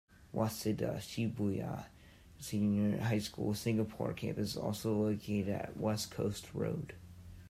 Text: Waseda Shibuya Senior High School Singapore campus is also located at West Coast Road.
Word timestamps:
Waseda 0.33 0.97
Shibuya 0.99 1.85
Senior 2.39 2.97
High 3.01 3.19
School 3.19 3.53
Singapore 3.53 4.13
campus 4.13 4.49
is 4.53 4.57
also 4.57 4.95
located 4.95 5.49
at 5.49 5.77
West 5.77 6.09
Coast 6.09 6.51
Road. 6.55 6.95